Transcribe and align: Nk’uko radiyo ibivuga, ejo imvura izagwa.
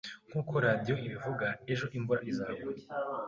Nk’uko 0.29 0.53
radiyo 0.65 0.95
ibivuga, 1.05 1.47
ejo 1.71 1.85
imvura 1.97 2.21
izagwa. 2.31 2.71